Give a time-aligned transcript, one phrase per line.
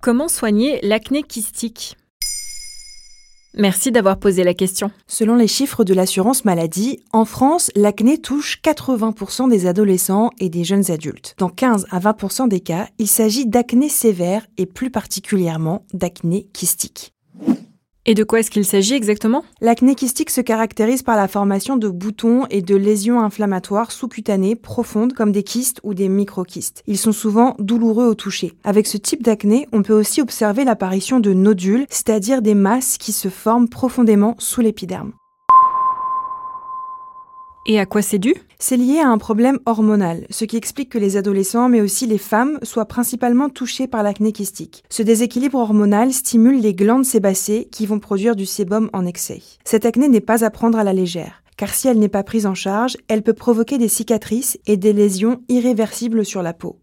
[0.00, 1.96] Comment soigner l'acné kystique?
[3.54, 4.92] Merci d'avoir posé la question.
[5.08, 10.62] Selon les chiffres de l'assurance maladie, en France, l'acné touche 80% des adolescents et des
[10.62, 11.34] jeunes adultes.
[11.38, 17.12] Dans 15 à 20% des cas, il s'agit d'acné sévère et plus particulièrement d'acné kystique.
[18.10, 19.44] Et de quoi est-ce qu'il s'agit exactement?
[19.60, 25.12] L'acné kystique se caractérise par la formation de boutons et de lésions inflammatoires sous-cutanées profondes
[25.12, 26.82] comme des kystes ou des microkystes.
[26.86, 28.54] Ils sont souvent douloureux au toucher.
[28.64, 33.12] Avec ce type d'acné, on peut aussi observer l'apparition de nodules, c'est-à-dire des masses qui
[33.12, 35.12] se forment profondément sous l'épiderme.
[37.66, 38.34] Et à quoi c'est dû?
[38.58, 42.18] C'est lié à un problème hormonal, ce qui explique que les adolescents, mais aussi les
[42.18, 44.84] femmes, soient principalement touchés par l'acné kystique.
[44.88, 49.42] Ce déséquilibre hormonal stimule les glandes sébacées qui vont produire du sébum en excès.
[49.64, 52.46] Cette acné n'est pas à prendre à la légère car si elle n'est pas prise
[52.46, 56.78] en charge, elle peut provoquer des cicatrices et des lésions irréversibles sur la peau.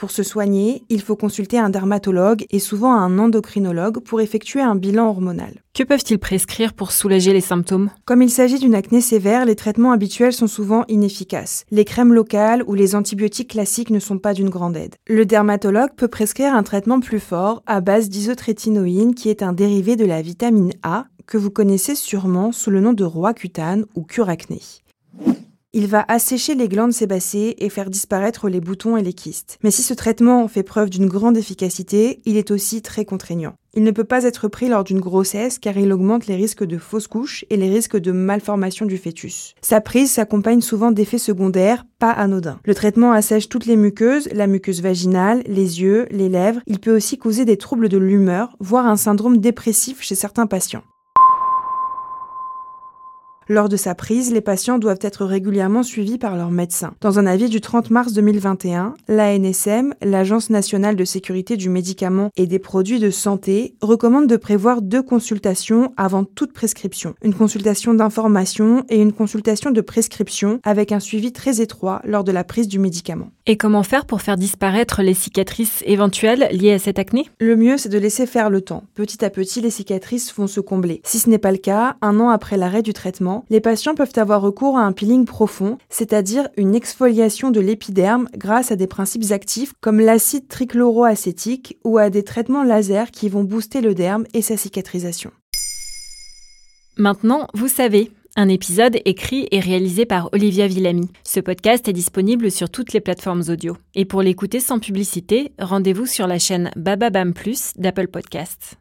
[0.00, 4.74] Pour se soigner, il faut consulter un dermatologue et souvent un endocrinologue pour effectuer un
[4.74, 5.60] bilan hormonal.
[5.74, 7.90] Que peuvent-ils prescrire pour soulager les symptômes?
[8.06, 11.66] Comme il s'agit d'une acné sévère, les traitements habituels sont souvent inefficaces.
[11.70, 14.94] Les crèmes locales ou les antibiotiques classiques ne sont pas d'une grande aide.
[15.06, 19.96] Le dermatologue peut prescrire un traitement plus fort à base d'isotrétinoïne qui est un dérivé
[19.96, 24.62] de la vitamine A que vous connaissez sûrement sous le nom de Roaccutane ou Curacné.
[25.72, 29.56] Il va assécher les glandes sébacées et faire disparaître les boutons et les kystes.
[29.62, 33.54] Mais si ce traitement fait preuve d'une grande efficacité, il est aussi très contraignant.
[33.74, 36.76] Il ne peut pas être pris lors d'une grossesse car il augmente les risques de
[36.76, 39.54] fausses couches et les risques de malformation du fœtus.
[39.62, 42.58] Sa prise s'accompagne souvent d'effets secondaires pas anodins.
[42.64, 46.62] Le traitement assèche toutes les muqueuses, la muqueuse vaginale, les yeux, les lèvres.
[46.66, 50.82] Il peut aussi causer des troubles de l'humeur, voire un syndrome dépressif chez certains patients.
[53.52, 56.94] Lors de sa prise, les patients doivent être régulièrement suivis par leur médecin.
[57.00, 62.46] Dans un avis du 30 mars 2021, l'ANSM, l'Agence nationale de sécurité du médicament et
[62.46, 67.16] des produits de santé, recommande de prévoir deux consultations avant toute prescription.
[67.22, 72.30] Une consultation d'information et une consultation de prescription avec un suivi très étroit lors de
[72.30, 73.30] la prise du médicament.
[73.46, 77.28] Et comment faire pour faire disparaître les cicatrices éventuelles liées à cette acné?
[77.40, 78.84] Le mieux, c'est de laisser faire le temps.
[78.94, 81.00] Petit à petit, les cicatrices vont se combler.
[81.02, 84.12] Si ce n'est pas le cas, un an après l'arrêt du traitement, les patients peuvent
[84.16, 89.30] avoir recours à un peeling profond, c'est-à-dire une exfoliation de l'épiderme grâce à des principes
[89.30, 94.42] actifs comme l'acide trichloroacétique ou à des traitements laser qui vont booster le derme et
[94.42, 95.30] sa cicatrisation.
[96.96, 101.10] Maintenant, vous savez, un épisode écrit et réalisé par Olivia Villamy.
[101.24, 103.76] Ce podcast est disponible sur toutes les plateformes audio.
[103.94, 108.79] Et pour l'écouter sans publicité, rendez-vous sur la chaîne Bababam Plus d'Apple Podcasts.